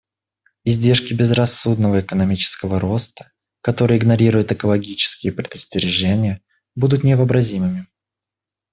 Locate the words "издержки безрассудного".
0.65-1.99